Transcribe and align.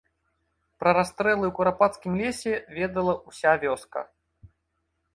Пра 0.83 0.93
расстрэлы 0.99 1.45
ў 1.49 1.55
курапацкім 1.59 2.13
лесе 2.23 2.53
ведала 2.81 3.13
ўся 3.31 3.51
вёска. 3.67 4.01